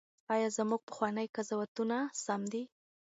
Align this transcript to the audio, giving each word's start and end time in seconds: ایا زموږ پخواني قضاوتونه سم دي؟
ایا 0.33 0.47
زموږ 0.57 0.81
پخواني 0.89 1.25
قضاوتونه 1.35 1.97
سم 2.23 2.41
دي؟ 2.51 2.63